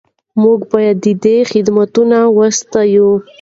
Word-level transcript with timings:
موږ 0.41 0.59
باید 0.71 0.97
د 1.05 1.07
ده 1.23 1.35
خدمتونه 1.51 2.17
وستایو. 2.37 3.09